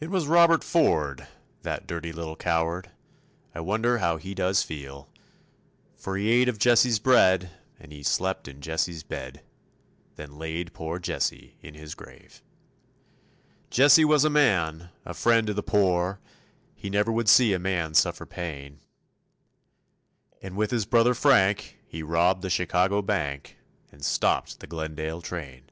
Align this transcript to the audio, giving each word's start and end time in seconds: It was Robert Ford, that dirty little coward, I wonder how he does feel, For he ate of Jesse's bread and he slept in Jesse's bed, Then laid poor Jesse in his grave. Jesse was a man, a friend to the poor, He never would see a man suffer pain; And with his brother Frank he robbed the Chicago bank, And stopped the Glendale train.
It 0.00 0.10
was 0.10 0.26
Robert 0.26 0.64
Ford, 0.64 1.28
that 1.62 1.86
dirty 1.86 2.10
little 2.12 2.34
coward, 2.34 2.90
I 3.54 3.60
wonder 3.60 3.98
how 3.98 4.16
he 4.16 4.34
does 4.34 4.64
feel, 4.64 5.08
For 5.96 6.16
he 6.16 6.28
ate 6.28 6.48
of 6.48 6.58
Jesse's 6.58 6.98
bread 6.98 7.50
and 7.78 7.92
he 7.92 8.02
slept 8.02 8.48
in 8.48 8.60
Jesse's 8.60 9.04
bed, 9.04 9.44
Then 10.16 10.38
laid 10.40 10.72
poor 10.72 10.98
Jesse 10.98 11.56
in 11.60 11.74
his 11.74 11.94
grave. 11.94 12.42
Jesse 13.70 14.04
was 14.04 14.24
a 14.24 14.28
man, 14.28 14.90
a 15.04 15.14
friend 15.14 15.46
to 15.46 15.54
the 15.54 15.62
poor, 15.62 16.18
He 16.74 16.90
never 16.90 17.12
would 17.12 17.28
see 17.28 17.52
a 17.54 17.60
man 17.60 17.94
suffer 17.94 18.26
pain; 18.26 18.80
And 20.42 20.56
with 20.56 20.72
his 20.72 20.84
brother 20.84 21.14
Frank 21.14 21.78
he 21.86 22.02
robbed 22.02 22.42
the 22.42 22.50
Chicago 22.50 23.02
bank, 23.02 23.56
And 23.92 24.04
stopped 24.04 24.58
the 24.58 24.66
Glendale 24.66 25.22
train. 25.22 25.70